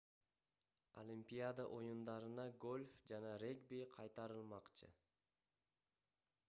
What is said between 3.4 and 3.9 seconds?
регби